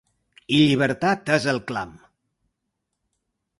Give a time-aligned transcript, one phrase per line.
[0.55, 1.93] I llibertat és el clam!